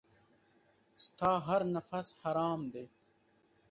[1.05, 2.85] ستا هر نفس حرام دی.